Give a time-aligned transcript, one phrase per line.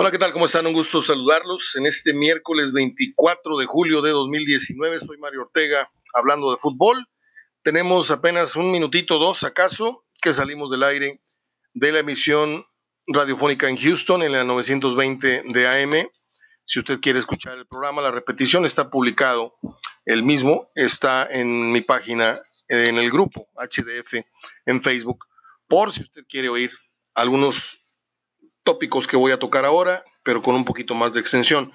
[0.00, 0.32] Hola, ¿qué tal?
[0.32, 0.64] ¿Cómo están?
[0.64, 5.00] Un gusto saludarlos en este miércoles 24 de julio de 2019.
[5.00, 7.04] Soy Mario Ortega hablando de fútbol.
[7.64, 11.20] Tenemos apenas un minutito, dos acaso, que salimos del aire
[11.74, 12.64] de la emisión
[13.08, 16.08] radiofónica en Houston en la 920 de AM.
[16.62, 19.56] Si usted quiere escuchar el programa, la repetición está publicado.
[20.04, 24.24] El mismo está en mi página, en el grupo HDF
[24.64, 25.26] en Facebook,
[25.66, 26.70] por si usted quiere oír
[27.16, 27.77] algunos
[28.68, 31.72] tópicos que voy a tocar ahora, pero con un poquito más de extensión.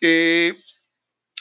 [0.00, 0.54] Eh,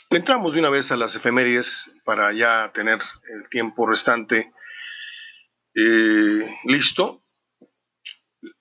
[0.09, 2.99] entramos de una vez a las efemérides para ya tener
[3.33, 4.51] el tiempo restante
[5.75, 7.23] eh, listo.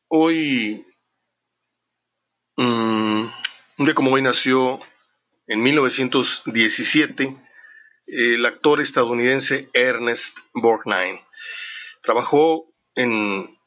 [0.06, 0.86] Hoy,
[2.56, 3.22] mm,
[3.78, 4.80] un día como hoy nació
[5.48, 7.36] en 1917
[8.06, 11.24] el actor estadounidense Ernest Borgnine.
[12.02, 13.59] Trabajó en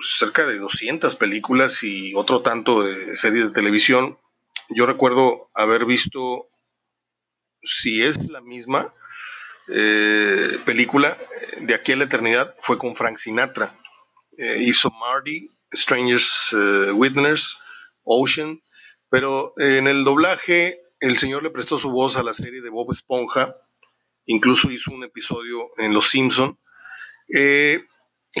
[0.00, 4.18] cerca de 200 películas y otro tanto de series de televisión.
[4.68, 6.48] Yo recuerdo haber visto,
[7.62, 8.94] si es la misma
[9.68, 11.16] eh, película,
[11.60, 13.74] de aquí a la eternidad, fue con Frank Sinatra.
[14.36, 16.54] Eh, hizo Marty, Strangers
[16.92, 17.58] Witness,
[18.04, 18.62] Ocean,
[19.10, 22.90] pero en el doblaje el señor le prestó su voz a la serie de Bob
[22.90, 23.54] Esponja,
[24.26, 26.58] incluso hizo un episodio en Los Simpson.
[27.32, 27.84] Eh,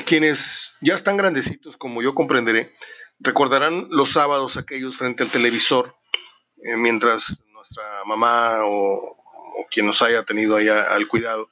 [0.04, 2.74] quienes ya están grandecitos, como yo comprenderé,
[3.18, 5.96] recordarán los sábados aquellos frente al televisor,
[6.62, 9.16] eh, mientras nuestra mamá o,
[9.70, 11.50] quien nos haya tenido ahí al cuidado,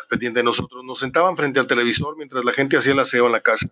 [0.00, 3.26] al pendiente de nosotros, nos sentaban frente al televisor mientras la gente hacía el aseo
[3.26, 3.68] en la casa.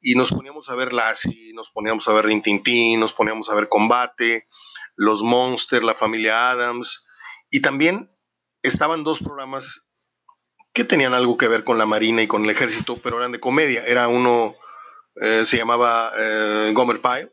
[0.00, 3.68] Y nos poníamos a ver Lassie, nos poníamos a ver Rintintín, nos poníamos a ver
[3.68, 4.46] Combate,
[4.94, 7.04] Los Monsters, la familia Adams.
[7.50, 8.12] Y también
[8.62, 9.87] estaban dos programas
[10.78, 13.40] que tenían algo que ver con la Marina y con el ejército, pero eran de
[13.40, 13.84] comedia.
[13.84, 14.54] Era uno,
[15.20, 17.32] eh, se llamaba eh, Gomer Pyle,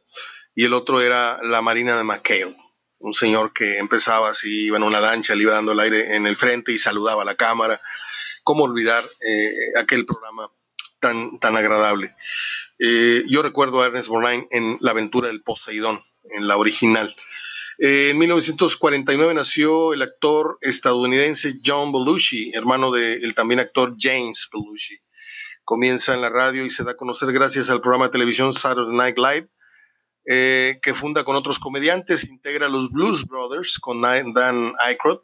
[0.56, 2.58] y el otro era la Marina de McHale,
[2.98, 6.26] un señor que empezaba así, iba en una lancha, le iba dando el aire en
[6.26, 7.80] el frente y saludaba a la cámara.
[8.44, 10.50] ¿Cómo olvidar eh, aquel programa
[11.00, 12.16] tan, tan agradable?
[12.80, 17.16] yo recuerdo a Ernest Borgnine en La aventura del Poseidón, en la original.
[17.78, 24.98] Eh, en 1949 nació el actor estadounidense John Belushi, hermano del también actor James Belushi.
[25.64, 28.96] Comienza en la radio y se da a conocer gracias al programa de televisión Saturday
[28.96, 29.50] Night Live,
[30.28, 35.20] eh, que funda con otros comediantes, integra los Blues Brothers con Dan Aykroyd,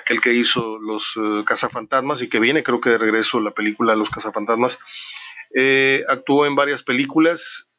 [0.00, 3.94] aquel que hizo Los uh, Cazafantasmas y que viene creo que de regreso la película
[3.94, 4.78] Los Cazafantasmas.
[6.08, 7.70] actuó en varias películas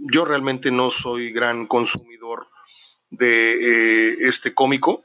[0.00, 2.48] yo realmente no soy gran consumidor
[3.10, 3.52] de
[4.12, 5.04] eh, este cómico.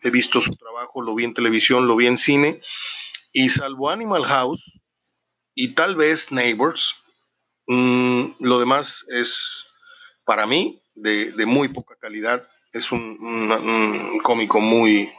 [0.00, 2.60] He visto su trabajo, lo vi en televisión, lo vi en cine.
[3.32, 4.62] Y salvo Animal House
[5.54, 6.94] y tal vez Neighbors,
[7.66, 9.66] mm, lo demás es
[10.24, 12.46] para mí de, muy poca calidad.
[12.72, 15.10] Es un, cómico muy,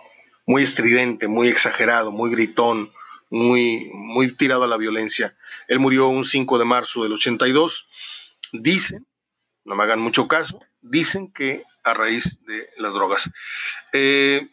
[0.46, 2.91] muy estridente, muy exagerado, muy gritón,
[3.30, 5.35] muy, muy tirado a la violencia.
[5.68, 7.88] Él murió un 5 de marzo del 82
[8.53, 9.08] Dicen,
[9.66, 13.31] no me hagan mucho caso, dicen que a raíz de las drogas.
[13.91, 14.47] Eh,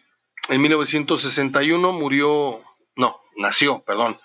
[0.49, 2.65] en 1961 murió,
[2.97, 4.19] no, nació, perdón,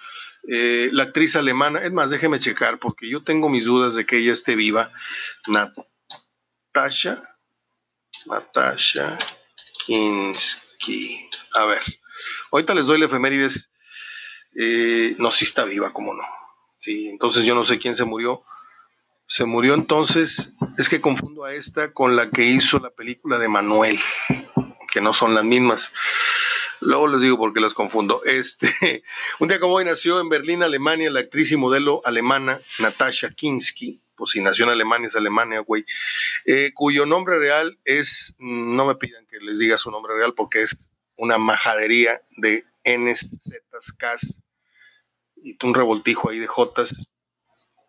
[0.48, 4.18] eh, la actriz alemana, es más, déjeme checar porque yo tengo mis dudas de que
[4.18, 4.92] ella esté viva,
[5.48, 7.38] Natasha,
[8.26, 9.18] Natasha
[9.86, 11.30] Kinski.
[11.54, 11.82] A ver,
[12.52, 13.70] ahorita les doy la efemérides,
[14.58, 16.24] eh, no, si está viva, cómo no.
[16.78, 18.44] Sí, entonces yo no sé quién se murió
[19.28, 23.48] se murió entonces, es que confundo a esta con la que hizo la película de
[23.48, 24.00] Manuel,
[24.92, 25.92] que no son las mismas.
[26.82, 28.22] Luego les digo por qué las confundo.
[28.26, 29.04] Este,
[29.40, 34.02] un día como hoy nació en Berlín, Alemania, la actriz y modelo alemana Natasha Kinski.
[34.16, 35.86] Pues si nació en Alemania es Alemania, güey.
[36.46, 40.62] Eh, cuyo nombre real es, no me pidan que les diga su nombre real porque
[40.62, 44.40] es una majadería de Ns, Zs, Ks
[45.38, 47.12] y un revoltijo ahí de Jotas.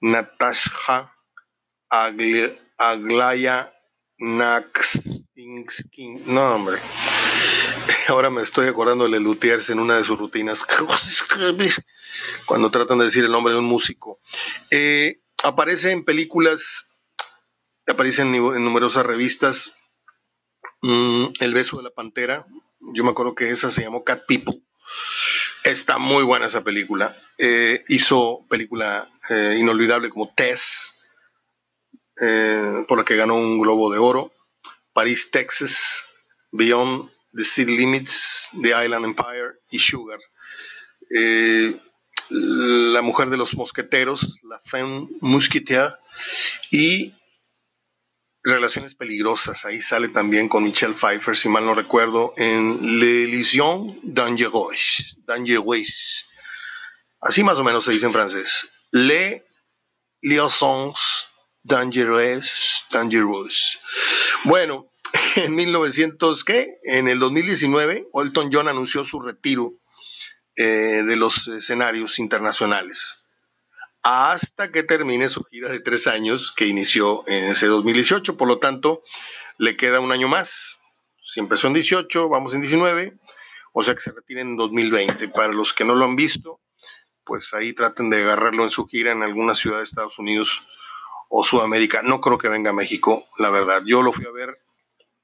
[0.00, 1.15] Natasha
[1.88, 3.72] Aglaya
[4.18, 6.08] Naxinsky.
[6.26, 6.78] No, hombre.
[8.08, 10.64] Ahora me estoy acordando de Luthiers en una de sus rutinas.
[12.46, 14.20] Cuando tratan de decir el nombre de un músico.
[14.70, 16.88] Eh, aparece en películas,
[17.86, 19.74] aparece en, numerosas revistas.
[20.82, 22.46] Mm, el beso de la pantera.
[22.94, 24.62] Yo me acuerdo que esa se llamó Cat People.
[25.64, 27.16] Está muy buena esa película.
[27.38, 30.95] Eh, hizo película eh, inolvidable como Tess
[32.20, 34.32] eh, por la que ganó un Globo de Oro,
[34.92, 36.04] Paris, Texas,
[36.52, 40.18] Beyond the City Limits, The Island Empire y Sugar.
[41.14, 41.78] Eh,
[42.30, 45.94] la mujer de los mosqueteros, la Femme Musquetaire,
[46.70, 47.12] y
[48.42, 53.98] Relaciones Peligrosas, ahí sale también con Michelle Pfeiffer, si mal no recuerdo, en Le Liaison
[54.04, 55.16] Dangereuse.
[55.26, 56.24] Dangereuse.
[57.20, 58.70] Así más o menos se dice en francés.
[58.92, 59.44] Le
[60.22, 61.26] Liaisons
[61.66, 63.80] Dangerous, Dangerous.
[64.44, 64.92] Bueno,
[65.34, 66.78] en 1900, ¿qué?
[66.84, 69.74] En el 2019, Elton John anunció su retiro
[70.54, 73.18] eh, de los escenarios internacionales
[74.02, 78.36] hasta que termine su gira de tres años que inició en ese 2018.
[78.36, 79.02] Por lo tanto,
[79.58, 80.78] le queda un año más.
[81.24, 83.18] Si empezó en 18, vamos en 19,
[83.72, 85.26] o sea que se retira en 2020.
[85.30, 86.60] Para los que no lo han visto,
[87.24, 90.62] pues ahí traten de agarrarlo en su gira en alguna ciudad de Estados Unidos
[91.28, 92.02] o Sudamérica.
[92.02, 93.82] No creo que venga a México, la verdad.
[93.84, 94.58] Yo lo fui a ver,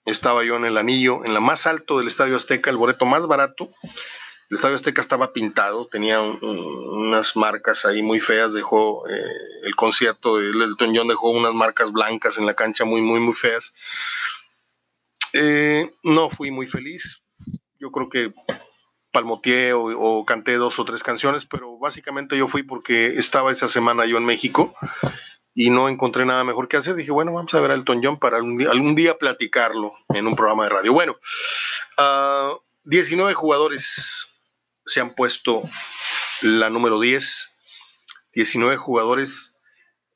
[0.04, 3.26] estaba yo en el anillo, en la más alto del Estadio Azteca, el boleto más
[3.26, 3.70] barato,
[4.50, 9.22] el Estadio Azteca estaba pintado, tenía unas marcas ahí muy feas, dejó eh,
[9.62, 13.34] el concierto de Elton John dejó unas marcas blancas en la cancha muy, muy, muy
[13.34, 13.72] feas.
[15.32, 17.22] Eh, no fui muy feliz.
[17.78, 18.34] Yo creo que
[19.10, 23.68] palmoteé o, o, canté dos o tres canciones, pero básicamente yo fui porque estaba esa
[23.68, 24.74] semana yo en México
[25.54, 26.94] y no encontré nada mejor que hacer.
[26.94, 30.64] Dije, bueno, vamos a ver a Elton John para algún día, platicarlo en un programa
[30.64, 30.92] de radio.
[30.92, 31.16] Bueno,
[32.84, 34.28] 19 ah, jugadores
[34.86, 35.62] se han puesto
[36.40, 37.50] la número 10,
[38.34, 39.54] 19 jugadores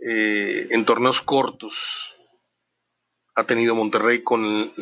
[0.00, 2.14] eh, en torneos cortos.
[3.34, 4.72] Ha tenido Monterrey con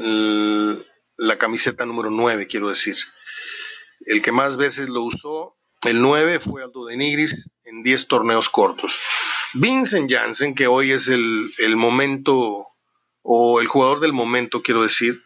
[1.16, 2.96] la camiseta número 9, quiero decir.
[4.06, 8.48] El que más veces lo usó, el 9, fue Aldo de Nigris en 10 torneos
[8.48, 8.98] cortos.
[9.54, 12.68] Vincent Janssen, que hoy es el, momento,
[13.22, 15.22] o el jugador del momento, quiero decir,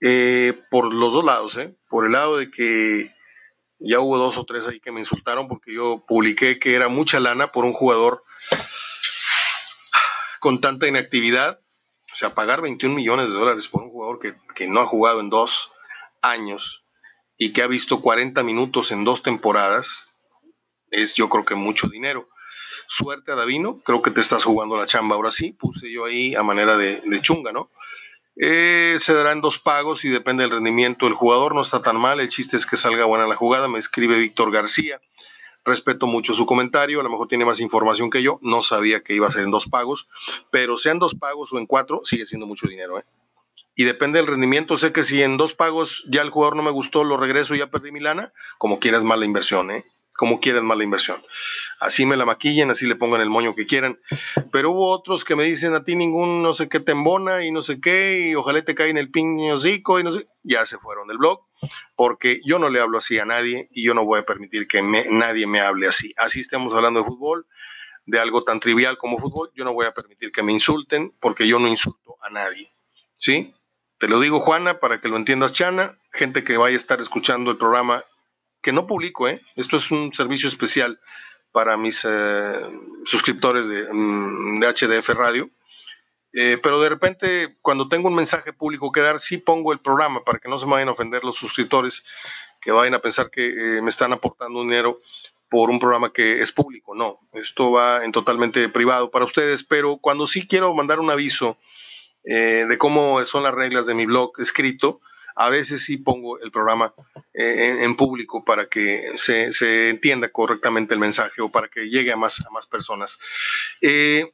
[0.00, 1.74] eh, por los dos lados, ¿eh?
[1.88, 3.10] por el lado de que
[3.78, 7.18] ya hubo dos o tres ahí que me insultaron porque yo publiqué que era mucha
[7.18, 8.24] lana por un jugador
[10.40, 11.60] con tanta inactividad.
[12.12, 15.20] O sea, pagar 21 millones de dólares por un jugador que, que no ha jugado
[15.20, 15.72] en dos
[16.22, 16.84] años
[17.36, 20.08] y que ha visto 40 minutos en dos temporadas,
[20.90, 22.28] es yo creo que mucho dinero.
[22.88, 26.34] Suerte a Davino, creo que te estás jugando la chamba ahora sí, puse yo ahí
[26.34, 27.70] a manera de, chunga, ¿no?
[28.36, 31.54] Eh, se darán dos pagos y depende del rendimiento del jugador.
[31.54, 32.20] No está tan mal.
[32.20, 33.66] El chiste es que salga buena la jugada.
[33.66, 35.00] Me escribe Víctor García.
[35.64, 37.00] Respeto mucho su comentario.
[37.00, 38.38] A lo mejor tiene más información que yo.
[38.42, 40.06] No sabía que iba a ser en dos pagos.
[40.50, 42.98] Pero sean dos pagos o en cuatro, sigue siendo mucho dinero.
[42.98, 43.04] ¿eh?
[43.74, 44.76] Y depende del rendimiento.
[44.76, 47.58] Sé que si en dos pagos ya el jugador no me gustó, lo regreso y
[47.58, 48.32] ya perdí mi lana.
[48.58, 49.70] Como quieras, mala inversión.
[49.70, 49.86] ¿eh?
[50.16, 51.22] Como quieran mala inversión.
[51.78, 53.98] Así me la maquillen, así le pongan el moño que quieran.
[54.50, 57.50] Pero hubo otros que me dicen a ti ningún no sé qué te embona y
[57.50, 60.26] no sé qué, y ojalá te caiga en el piñocico y no sé.
[60.42, 61.44] Ya se fueron del blog,
[61.96, 64.82] porque yo no le hablo así a nadie y yo no voy a permitir que
[64.82, 66.14] nadie me hable así.
[66.16, 67.46] Así estemos hablando de fútbol,
[68.06, 71.46] de algo tan trivial como fútbol, yo no voy a permitir que me insulten, porque
[71.46, 72.70] yo no insulto a nadie.
[73.14, 73.54] ¿Sí?
[73.98, 77.50] Te lo digo, Juana, para que lo entiendas, Chana, gente que vaya a estar escuchando
[77.50, 78.04] el programa
[78.66, 79.40] que no publico, ¿eh?
[79.54, 80.98] Esto es un servicio especial
[81.52, 82.60] para mis eh,
[83.04, 85.48] suscriptores de, mm, HDF Radio.
[86.32, 90.24] Eh, pero de repente, cuando tengo un mensaje público que dar, sí pongo el programa
[90.24, 92.04] para que no se me vayan a ofender los suscriptores
[92.60, 95.00] que vayan a pensar que me están aportando dinero
[95.48, 96.96] por un programa que es público.
[96.96, 101.56] No, esto va en totalmente privado para ustedes, pero cuando sí quiero mandar un aviso
[102.24, 105.00] de cómo son las reglas de mi blog escrito,
[105.36, 106.94] a veces sí pongo el programa
[107.34, 112.16] eh, en, público para que se, entienda correctamente el mensaje o para que llegue a
[112.16, 113.18] más, a más personas.
[113.82, 114.32] Eh,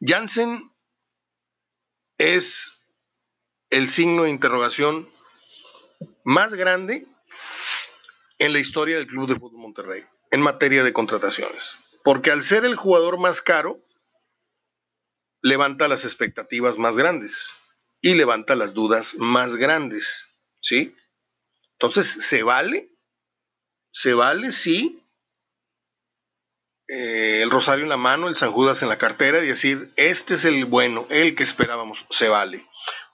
[0.00, 0.70] Jansen
[2.18, 2.78] es
[3.70, 5.08] el signo de interrogación
[6.24, 7.06] más grande
[8.38, 11.74] en la historia del Club de Fútbol Monterrey en materia de contrataciones.
[12.04, 13.80] Porque al ser el jugador más caro,
[15.40, 17.54] levanta las expectativas más grandes
[18.00, 20.26] y levanta las dudas más grandes,
[20.60, 20.94] ¿sí?
[21.72, 22.90] Entonces, ¿se vale?
[23.92, 24.52] ¿Se vale?
[24.52, 25.02] Sí.
[26.88, 30.34] Eh, el rosario en la mano, el San Judas en la cartera y decir, este
[30.34, 32.64] es el bueno, el que esperábamos, se vale.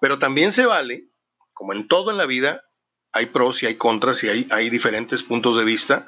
[0.00, 1.08] Pero también se vale,
[1.52, 2.64] como en todo en la vida,
[3.12, 6.06] hay pros y hay contras y hay, diferentes puntos de vista,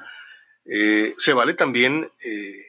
[0.64, 2.66] eh, se vale también eh,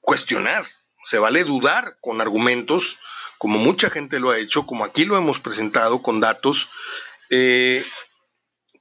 [0.00, 0.66] cuestionar,
[1.04, 2.98] se vale dudar con argumentos
[3.38, 6.68] como mucha gente lo ha hecho, como aquí lo hemos presentado con datos.
[7.30, 7.84] Eh,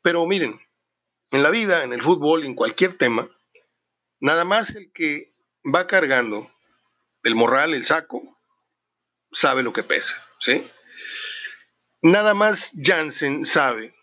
[0.01, 0.59] pero miren,
[1.31, 3.27] en la vida, en el fútbol, en cualquier tema,
[4.19, 5.33] nada más el que
[5.63, 6.51] va cargando
[7.23, 8.39] el morral, el saco,
[9.31, 10.65] sabe lo que pesa, ¿sí?
[12.01, 13.95] Nada más Jansen sabe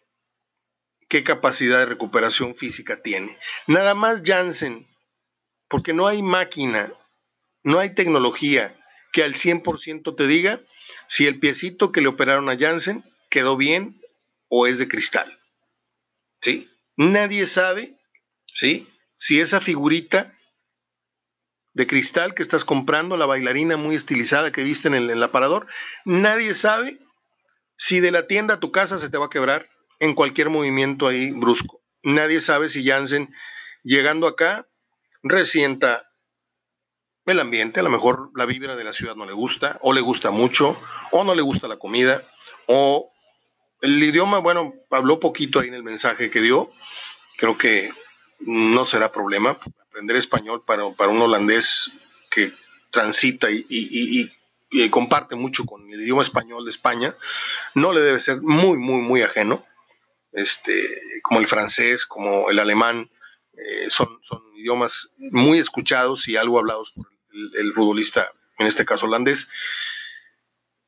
[1.08, 3.38] qué capacidad de recuperación física tiene.
[3.66, 4.88] Nada más Jansen,
[5.68, 6.92] porque no hay máquina,
[7.62, 8.76] no hay tecnología,
[9.12, 10.60] que al 100% te diga
[11.08, 14.00] si el piecito que le operaron a Jansen quedó bien
[14.48, 15.38] o es de cristal.
[16.40, 16.70] ¿Sí?
[16.96, 17.96] Nadie sabe,
[18.54, 18.88] ¿sí?
[19.16, 20.36] Si esa figurita
[21.74, 25.22] de cristal que estás comprando, la bailarina muy estilizada que viste en el, en el
[25.22, 25.66] aparador,
[26.04, 26.98] nadie sabe
[27.76, 31.06] si de la tienda a tu casa se te va a quebrar en cualquier movimiento
[31.06, 31.80] ahí brusco.
[32.02, 33.32] Nadie sabe si Jansen,
[33.84, 34.68] llegando acá,
[35.22, 36.11] resienta
[37.26, 40.00] el ambiente, a lo mejor la vibra de la ciudad no le gusta, o le
[40.00, 40.76] gusta mucho,
[41.12, 42.22] o no le gusta la comida,
[42.66, 43.12] o
[43.80, 46.72] el idioma, bueno, habló poquito ahí en el mensaje que dio,
[47.36, 47.92] creo que
[48.40, 51.92] no será problema aprender español para, un holandés
[52.30, 52.52] que
[52.90, 54.30] transita y,
[54.90, 57.14] comparte mucho con el idioma español de España,
[57.74, 59.64] no le debe ser muy, muy, muy ajeno,
[60.32, 60.72] este,
[61.22, 63.10] como el francés, como el alemán,
[63.54, 69.06] eh, son, son idiomas muy escuchados y algo hablados por el, futbolista, en este caso
[69.06, 69.48] holandés.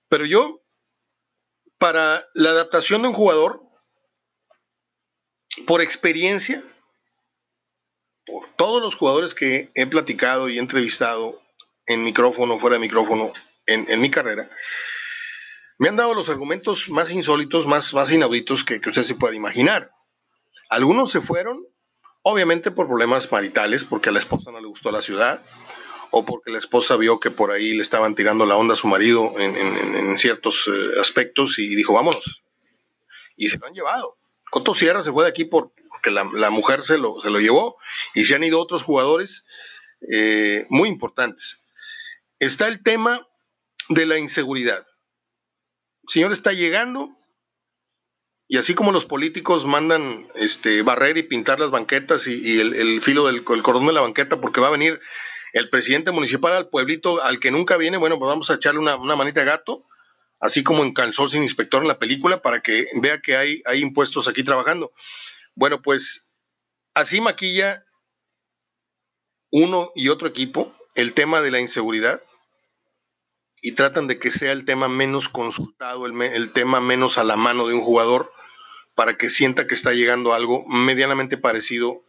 [0.09, 0.61] Pero yo,
[1.79, 3.63] para la adaptación de un jugador,
[5.67, 6.63] por experiencia,
[8.27, 11.43] por todos los jugadores que he platicado y entrevistado
[11.87, 13.33] en micrófono, fuera de micrófono,
[13.67, 14.51] en, mi carrera,
[15.79, 19.35] me han dado los argumentos más insólitos, más, más inauditos que, que usted se pueda
[19.35, 19.91] imaginar.
[20.69, 21.67] Algunos se fueron,
[22.23, 25.43] obviamente por problemas maritales, porque a la esposa no le gustó la ciudad,
[26.17, 28.87] o porque la esposa vio que por ahí le estaban tirando la onda a su
[28.87, 32.45] marido en, ciertos eh, aspectos y dijo, vámonos.
[33.37, 34.17] Y se lo han llevado.
[34.49, 37.79] Coto Sierra se fue de aquí porque la, mujer se lo, se lo, llevó
[38.15, 39.45] y se han ido otros jugadores
[40.09, 41.65] eh, muy importantes.
[42.39, 43.27] Está el tema
[43.89, 44.87] de la inseguridad.
[46.05, 47.19] El señor está llegando
[48.47, 53.27] y así como los políticos mandan este, barrer y pintar las banquetas y, el, filo
[53.27, 55.01] del el cordón de la banqueta porque va a venir
[55.55, 58.97] el presidente municipal al pueblito al que nunca viene, bueno, pues vamos a echarle una,
[58.97, 59.87] manita de gato,
[60.41, 64.27] así como en sin inspector en la película, para que vea que hay, hay impuestos
[64.27, 64.93] aquí trabajando.
[65.55, 66.29] Bueno, pues
[66.93, 67.87] así maquilla
[69.51, 72.21] uno y otro equipo el tema de la inseguridad
[73.63, 77.37] y tratan de que sea el tema menos consultado, el, el, tema menos a la
[77.37, 78.33] mano de un jugador,
[78.97, 82.03] para que sienta que está llegando algo medianamente parecido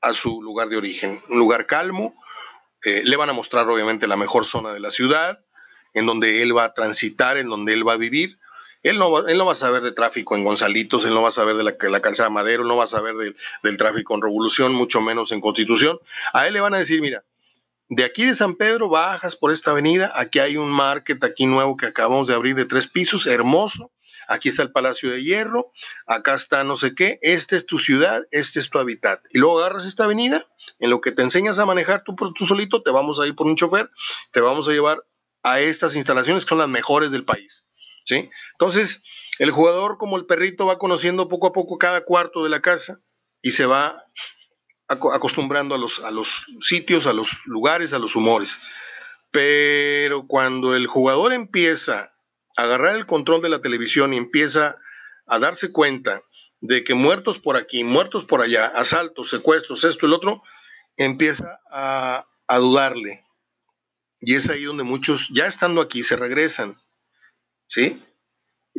[0.00, 1.20] a su lugar de origen.
[1.28, 2.14] Un lugar calmo,
[2.84, 5.40] eh, le van a mostrar obviamente la mejor zona de la ciudad,
[5.92, 8.38] en donde él va a transitar, en donde él va a vivir.
[8.82, 11.28] Él no, va, él no va a saber de tráfico en Gonzalitos, él no va
[11.28, 13.14] a saber de la, la calzada Madero, no va a saber
[13.62, 15.98] del tráfico en Revolución, mucho menos en Constitución.
[16.34, 17.24] A él le van a decir, mira,
[17.88, 21.76] de aquí de San Pedro bajas por esta avenida, aquí hay un market aquí nuevo
[21.76, 23.90] que acabamos de abrir de tres pisos, hermoso,
[24.28, 25.72] aquí está el Palacio de Hierro,
[26.06, 29.20] acá está no sé qué, esta es tu ciudad, este es tu hábitat.
[29.30, 30.46] Y luego agarras esta avenida,
[30.78, 33.46] en lo que te enseñas a manejar tú, tú solito, te vamos a ir por
[33.46, 33.90] un chofer,
[34.32, 35.04] te vamos a llevar
[35.42, 37.66] a estas instalaciones que son las mejores del país.
[38.04, 38.30] ¿sí?
[38.52, 39.02] Entonces,
[39.38, 43.00] el jugador como el perrito va conociendo poco a poco cada cuarto de la casa
[43.42, 44.04] y se va
[44.88, 48.58] acostumbrando a los, a los sitios, a los lugares, a los humores.
[49.30, 52.13] Pero cuando el jugador empieza
[52.56, 54.78] agarrar el control de la televisión y empieza
[55.26, 56.22] a darse cuenta
[56.60, 60.42] de que muertos por aquí, muertos por allá, asaltos, secuestros, esto y el otro,
[60.96, 62.26] empieza a,
[62.58, 63.24] dudarle.
[64.20, 66.80] Y es ahí donde muchos, ya estando aquí, se regresan.
[67.66, 68.02] ¿Sí?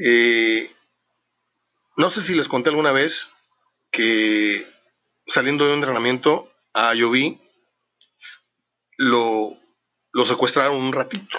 [0.02, 0.72] Eh,
[1.98, 3.30] no sé si les conté alguna vez
[3.92, 4.68] que
[5.28, 7.40] saliendo de un entrenamiento a Yoví,
[8.98, 9.58] lo,
[10.12, 11.38] lo secuestraron un ratito.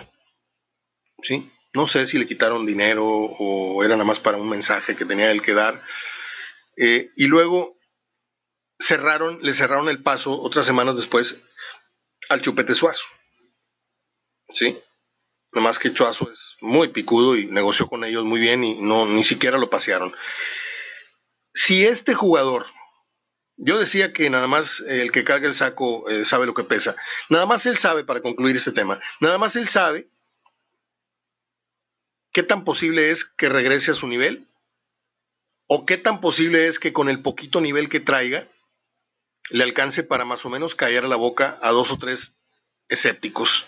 [1.23, 1.51] ¿Sí?
[1.77, 5.31] No sé si le quitaron dinero o era nada más para un mensaje que tenía
[5.31, 5.83] él que dar.
[6.79, 7.77] Eh, y luego
[8.79, 11.43] cerraron, le cerraron el paso otras semanas después
[12.31, 13.05] al Chupete Suazo.
[14.49, 14.79] ¿Sí?
[15.53, 19.23] Nomás que Chuazo es muy picudo y negoció con ellos muy bien y no, ni
[19.23, 20.17] siquiera lo pasearon.
[21.53, 22.65] Si este jugador,
[23.59, 26.97] yo decía que nada más el que carga el saco eh, sabe lo que pesa,
[27.29, 30.09] nada más él sabe, para concluir este tema, nada más él sabe
[32.37, 34.47] ¿qué tan posible es que regrese a su nivel?
[35.69, 38.47] ¿O qué tan posible es que con el poquito nivel que traiga
[39.49, 42.37] le alcance para más o menos caer a la boca a dos o tres
[42.91, 43.65] escépticos?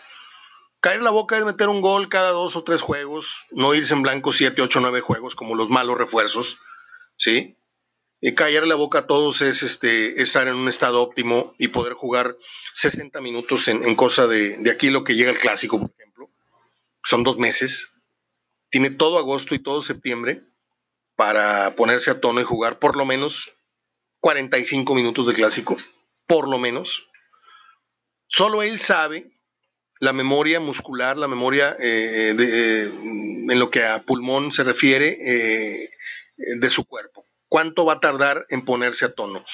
[0.80, 4.02] Caer la boca es meter un gol cada dos o tres juegos, no irse en
[4.02, 6.58] blanco siete, ocho, nueve juegos como los malos refuerzos,
[7.16, 7.56] ¿sí?
[8.20, 11.68] Y caer a la boca a todos es este, estar en un estado óptimo y
[11.68, 12.36] poder jugar
[12.74, 16.28] 60 minutos en, cosa de, de aquí lo que llega el clásico, por ejemplo.
[17.02, 17.94] Son dos meses,
[18.70, 20.42] tiene todo agosto y todo septiembre
[21.16, 23.52] para ponerse a tono y jugar por lo menos
[24.20, 25.76] 45 minutos de clásico,
[26.26, 27.08] por lo menos.
[28.26, 29.30] Solo él sabe
[30.00, 35.90] la memoria muscular, la memoria eh, de, en lo que a pulmón se refiere
[36.36, 37.24] de su cuerpo.
[37.48, 39.44] ¿Cuánto va a tardar en ponerse a tono?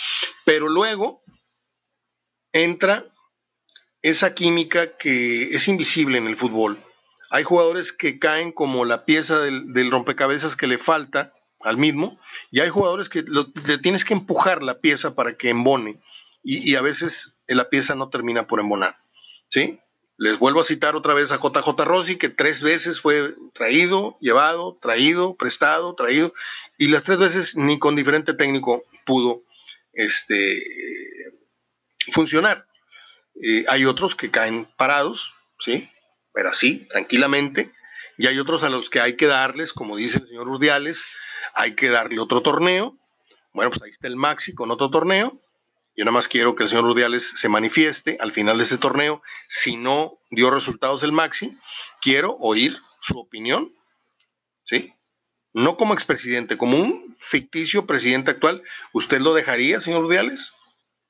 [0.45, 1.23] Pero luego
[2.53, 3.07] entra
[4.03, 6.79] esa química que es invisible en el fútbol.
[7.35, 12.21] Hay jugadores que caen como la pieza del, rompecabezas que le falta al mismo,
[12.53, 16.01] y hay jugadores que le tienes que empujar la pieza para que embone,
[16.45, 18.99] y, a veces la pieza no termina por embonar.
[19.49, 19.81] ¿sí?
[20.17, 24.79] Les vuelvo a citar otra vez a JJ Rossi, que tres veces fue traído, llevado,
[24.81, 26.33] traído, prestado, traído,
[26.79, 29.43] y las tres veces ni con diferente técnico pudo
[29.93, 30.63] este,
[32.13, 32.69] funcionar.
[33.43, 35.91] Eh, hay otros que caen parados, ¿sí?
[36.35, 37.73] Pero así, tranquilamente.
[38.19, 41.07] Y hay otros a los que hay que darles, como dice el señor Urdiales,
[41.55, 42.99] hay que darle otro torneo.
[43.53, 45.41] Bueno, pues ahí está el Maxi con otro torneo.
[45.97, 49.23] Yo nada más quiero que el señor Urdiales se manifieste al final de este torneo.
[49.47, 51.57] Si no dio resultados el Maxi,
[52.03, 53.73] quiero oír su opinión,
[54.67, 54.93] ¿sí?
[55.53, 58.65] No como expresidente, como un ficticio presidente actual.
[58.93, 60.53] ¿Usted lo dejaría, señor Urdiales?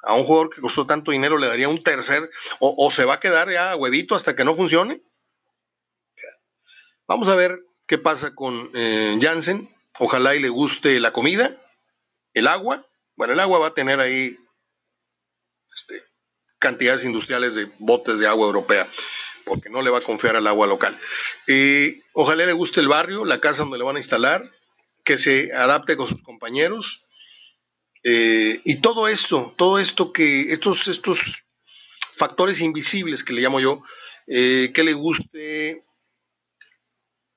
[0.07, 3.21] a un jugador que costó tanto dinero le daría un tercer o, se va a
[3.21, 5.01] quedar ya huevito hasta que no funcione.
[7.07, 9.69] Vamos a ver qué pasa con eh, Jansen.
[9.99, 11.57] Ojalá y le guste la comida,
[12.33, 12.87] el agua.
[13.15, 14.39] Bueno, el agua va a tener ahí
[15.75, 16.03] este,
[16.59, 18.89] cantidades industriales de botes de agua europea,
[19.45, 20.99] porque no le va a confiar al agua local.
[21.47, 24.51] Eh, ojalá le guste el barrio, la casa donde le van a instalar,
[25.05, 27.05] que se adapte con sus compañeros,
[28.03, 31.21] eh, y todo esto, todo esto que, estos, estos
[32.17, 33.83] factores invisibles que le llamo yo,
[34.27, 35.85] eh, que le guste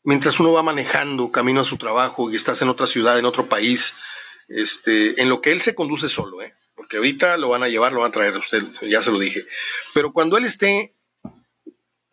[0.08, 3.48] mientras uno va manejando camino a su trabajo y estás en otra ciudad, en otro
[3.48, 3.94] país,
[4.48, 6.56] este, en lo que él se conduce solo, ¿eh?
[6.76, 9.46] porque ahorita lo van a llevar, lo van a traer, usted ya se lo dije,
[9.94, 10.96] pero cuando él esté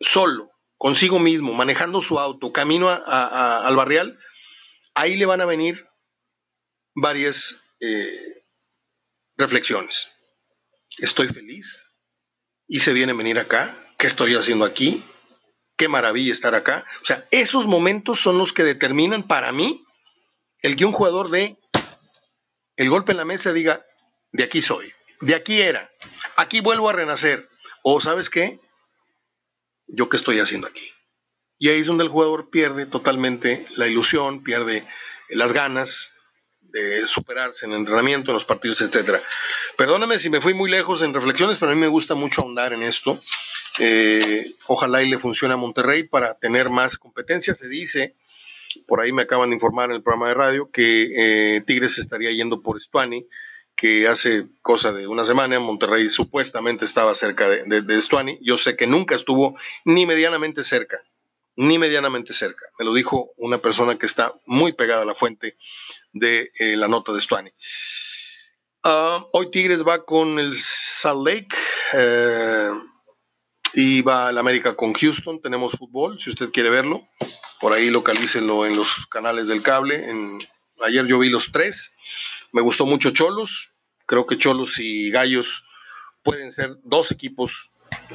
[0.01, 4.19] solo, consigo mismo, manejando su auto, camino al barrial,
[4.93, 5.87] ahí le van a venir
[6.95, 7.63] varias
[9.37, 10.11] reflexiones.
[10.97, 11.81] Estoy feliz.
[12.67, 13.73] Hice bien en venir acá.
[13.97, 15.01] ¿Qué estoy haciendo aquí?
[15.77, 16.85] Qué maravilla estar acá.
[17.01, 19.83] O sea, esos momentos son los que determinan para mí
[20.61, 21.57] el que un jugador de
[22.77, 23.85] el golpe en la mesa diga,
[24.31, 25.89] de aquí soy, de aquí era,
[26.35, 27.49] aquí vuelvo a renacer.
[27.83, 28.59] O sabes qué,
[29.87, 30.91] yo qué estoy haciendo aquí.
[31.57, 34.85] Y ahí es donde el jugador pierde totalmente la ilusión, pierde
[35.29, 36.15] las ganas,
[36.75, 39.23] de superarse en el entrenamiento, en los partidos, etcétera.
[39.77, 42.73] Perdóname si me fui muy lejos en reflexiones, pero a mí me gusta mucho ahondar
[42.73, 43.17] en esto.
[43.79, 47.53] Eh, ojalá y le funcione a Monterrey para tener más competencia.
[47.53, 48.15] Se dice,
[48.87, 52.31] por ahí me acaban de informar en el programa de radio, que eh, Tigres estaría
[52.31, 53.25] yendo por Stuani,
[53.75, 58.37] que hace cosa de una semana Monterrey supuestamente estaba cerca de, de.
[58.41, 61.01] Yo sé que nunca estuvo ni medianamente cerca,
[61.57, 62.65] ni medianamente cerca.
[62.79, 65.57] Me lo dijo una persona que está muy pegada a la fuente
[66.13, 67.51] de eh, la nota de Stuani.
[68.83, 71.57] Ah, hoy Tigres va con el Salt Lake
[73.75, 75.41] y va el América con Houston.
[75.41, 77.07] Tenemos fútbol, si usted quiere verlo.
[77.59, 80.07] Por ahí localícenlo en los canales del cable.
[80.83, 81.93] Ayer yo vi los tres.
[82.51, 83.71] Me gustó mucho Cholos.
[84.05, 85.63] Creo que Cholos y Gallos
[86.23, 87.69] pueden ser dos equipos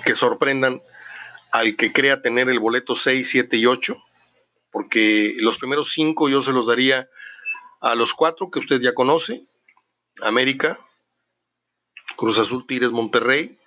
[0.04, 0.80] que sorprendan
[1.52, 3.96] al que crea tener el boleto 6, 7 y 8,
[4.70, 7.08] porque los primeros cinco yo se los daría
[7.80, 9.42] a los cuatro que usted ya conoce,
[10.22, 10.78] América,
[12.16, 13.59] Cruz Azul, Tigres, Monterrey,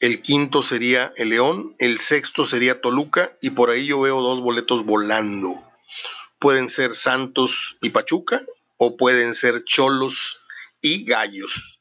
[0.00, 4.40] el quinto sería el León, el sexto sería Toluca y por ahí yo veo dos
[4.40, 5.62] boletos volando.
[6.38, 8.42] Pueden ser Santos y Pachuca
[8.76, 10.40] o pueden ser Cholos
[10.80, 11.80] y Gallos.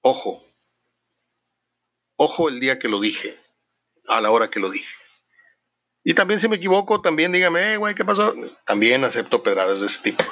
[0.00, 0.42] Ojo,
[2.16, 3.38] ojo el día que lo dije,
[4.06, 4.94] a la hora que lo dije.
[6.04, 8.34] Y también si me equivoco, también dígame, eh, güey, ¿qué pasó?
[8.64, 10.24] También acepto pedradas de ese tipo.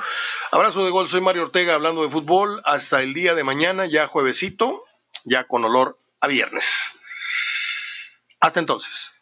[0.51, 2.63] Abrazo de gol, soy Mario Ortega hablando de fútbol.
[2.65, 4.85] Hasta el día de mañana, ya juevesito,
[5.25, 6.93] ya con olor a viernes.
[8.41, 9.16] Hasta entonces.